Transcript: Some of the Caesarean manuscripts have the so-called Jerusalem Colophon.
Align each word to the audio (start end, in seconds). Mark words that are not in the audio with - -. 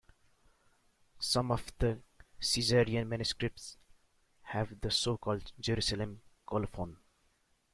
Some 1.19 1.51
of 1.51 1.71
the 1.77 1.99
Caesarean 2.39 3.07
manuscripts 3.07 3.77
have 4.41 4.81
the 4.81 4.89
so-called 4.89 5.51
Jerusalem 5.59 6.23
Colophon. 6.47 6.97